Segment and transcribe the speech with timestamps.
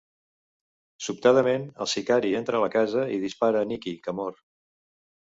[1.07, 4.45] Sobtadament, el sicari entra a la casa i dispara a Nicki, que mor.